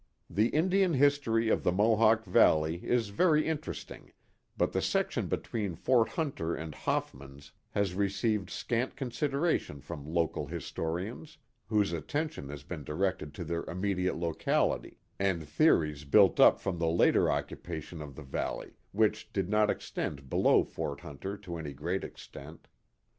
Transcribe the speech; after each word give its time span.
The 0.31 0.47
Indian 0.49 0.95
history 0.95 1.49
of 1.49 1.61
the 1.61 1.71
Mohawk 1.71 2.25
Valley 2.25 2.83
is 2.83 3.09
very 3.09 3.45
interest 3.47 3.91
ing; 3.91 4.11
but 4.57 4.71
the 4.71 4.81
section 4.81 5.27
between 5.27 5.75
Fort 5.75 6.09
Hunter 6.09 6.55
and 6.55 6.73
Hoffmans 6.73 7.51
has 7.75 7.93
received 7.93 8.49
scant 8.49 8.95
consideration 8.95 9.79
from 9.79 10.07
local 10.11 10.47
historians, 10.47 11.37
whose 11.67 11.93
atten 11.93 12.29
tion 12.29 12.49
has 12.49 12.63
been 12.63 12.83
directed 12.83 13.35
to 13.35 13.43
their 13.43 13.63
immediate 13.65 14.17
locality, 14.17 14.97
and 15.19 15.47
theories 15.47 15.99
Journal 15.99 15.99
of 15.99 15.99
Arent 15.99 15.99
Van 15.99 15.99
Curler 15.99 15.99
Z7 15.99 16.11
built 16.11 16.39
up 16.55 16.59
from 16.59 16.79
the 16.79 16.89
later 16.89 17.31
occupation 17.31 18.01
of 18.01 18.15
the 18.15 18.23
valley, 18.23 18.73
which 18.91 19.31
did 19.31 19.49
not 19.49 19.69
extend 19.69 20.27
below 20.31 20.63
Fort 20.63 21.01
Hunter 21.01 21.37
to 21.37 21.57
any 21.57 21.73
great 21.73 22.03
extent. 22.03 22.67